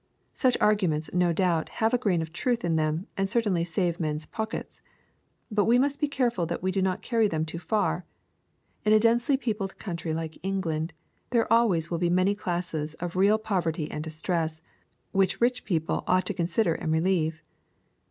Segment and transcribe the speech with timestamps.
[0.35, 4.25] Sujh arguments no doubt have a grain of truth in them, and certainly save men's
[4.25, 4.81] pockets.
[5.51, 8.03] But we must be careful that we do not carry them too far.
[8.83, 10.93] In a densely peopled country like England,
[11.29, 14.63] there always will be many cases of real poverty and distress,
[15.11, 17.43] which rich people ought to consider and relieve.